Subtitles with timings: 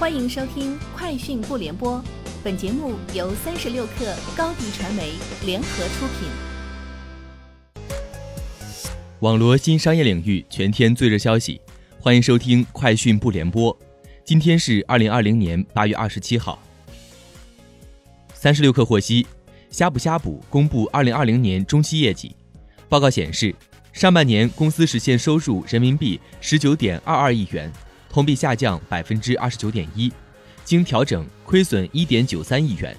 [0.00, 1.98] 欢迎收听《快讯不联播》，
[2.42, 5.12] 本节目由三十六克高低传媒
[5.44, 6.26] 联合出品。
[9.18, 11.60] 网罗新商业领域全天最热消息，
[12.00, 13.78] 欢迎收听《快讯不联播》。
[14.24, 16.58] 今天是二零二零年八月二十七号。
[18.32, 19.26] 三十六克获悉，
[19.70, 22.34] 呷哺呷哺公布二零二零年中期业绩
[22.88, 23.54] 报告显示，
[23.92, 27.70] 上半年公司实现收入人民币十九点二二亿元。
[28.10, 30.12] 同比下降百分之二十九点一，
[30.64, 32.94] 经调整亏损一点九三亿元，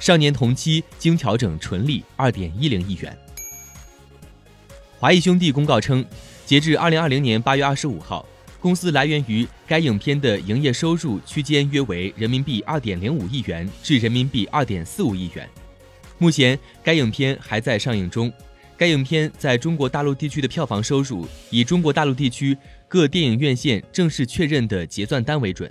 [0.00, 3.16] 上年同期经调整纯利二点一零亿元。
[4.98, 6.04] 华谊兄弟公告称，
[6.44, 8.26] 截至二零二零年八月二十五号，
[8.58, 15.48] 公司来源于该影片的营业收入区间约为人民币二点零五亿元至人民币二点四五亿元。
[16.18, 18.32] 目前该影片还在上映中，
[18.76, 22.56] 该影片在中国大陆地区的票房收入以中国大陆地区。
[22.88, 25.68] 各电影院线正式确认的结算单为准。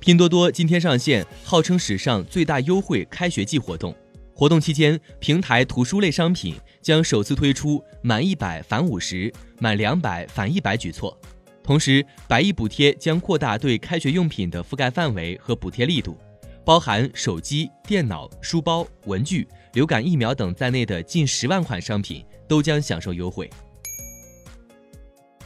[0.00, 3.94] 拼多多今天上线号称史上最大优惠开学季活动，
[4.34, 11.16] 活动期间，平台图书类商品将首次推出满一百返五十、满两百返一百举措，
[11.62, 16.18] 同时百亿补贴将扩大对开学用品的覆盖范围和补贴力度，
[16.64, 23.48] 包含手机、电脑、书包、文具、流感疫苗等在内的近十万款商品都将享受优惠。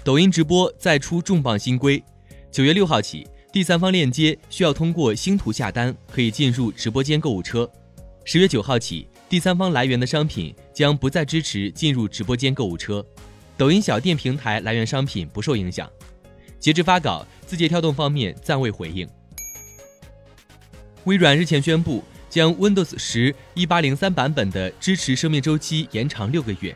[0.05, 2.03] 抖音直播再出重磅新规，
[2.51, 7.71] 九月六号起，第三方链接需要通过星图下单，可以进入直播间购物车。
[8.25, 13.05] 十月九号起，第三方来源的商品将不再支持进入直播间购物车，
[13.57, 15.89] 抖音小店平台来源商品不受影响。
[16.59, 19.09] 截至发稿，字节跳动方面暂未回应。
[21.05, 26.75] 微软日前宣布，将 Windows 十一八零三版本的支持生命周期延长六个月。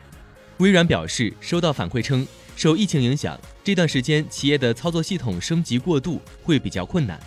[0.59, 2.25] 微软表示，收到反馈称。
[2.55, 7.19] 受疫情影响，这段时间企业的操作系统升级过渡会比较困难。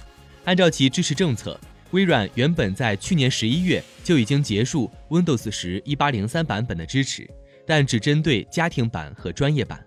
[0.44, 1.58] 按照其支持政策，
[1.90, 7.28] 微软原本在去年十一月就已经结束 Windows 十一八零三版本的支持，
[7.66, 9.84] 但只针对家庭版和专业版。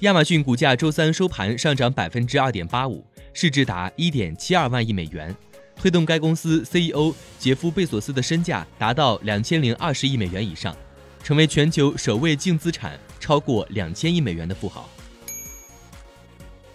[0.00, 5.34] 亚马逊股价周三收盘上涨百分之二点八五，市值达一点七二万亿美元，
[5.76, 10.76] 推动该公司 CEO 杰夫·贝索斯的身价达到两千零二十亿美元以上，
[11.22, 12.98] 成为全球首位净资产。
[13.22, 14.90] 超过两千亿美元的富豪。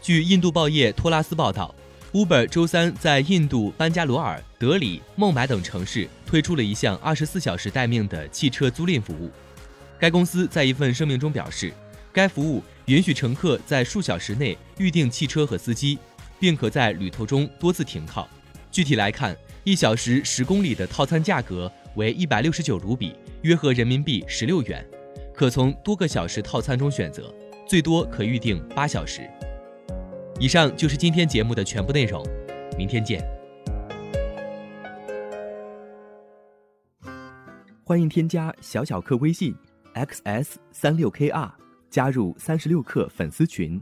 [0.01, 1.75] 据印度报业托拉斯报道
[2.13, 9.29] ，Uber 周三在印度班加罗尔、德里、孟买等城市推出了一项二十四小时待命的汽车租赁服务。
[9.99, 11.73] 该公司在一份声明中表示，
[12.13, 15.99] 该服务允许乘客在数小时内预订汽车和司机，
[16.39, 18.25] 并可在旅途中多次停靠。
[18.77, 24.87] 具体来看，一小时十公里的套餐价格为一百六十九卢比，约合人民币十六元。
[25.33, 27.33] 可从多个小时套餐中选择，
[27.67, 29.27] 最多可预定八小时。
[30.39, 32.23] 以上就是今天节目的全部内容，
[32.77, 33.27] 明天见。
[37.83, 39.55] 欢迎添加小小客微信
[39.95, 41.49] xs 三六 kr，
[41.89, 43.81] 加入三十六课粉丝群。